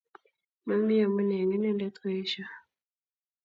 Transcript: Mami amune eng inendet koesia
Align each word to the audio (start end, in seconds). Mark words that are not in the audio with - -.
Mami 0.65 0.93
amune 1.05 1.35
eng 1.41 1.55
inendet 1.55 1.95
koesia 2.01 2.47